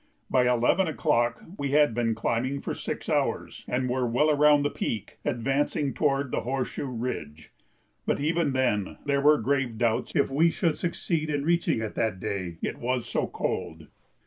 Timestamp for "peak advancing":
4.71-5.93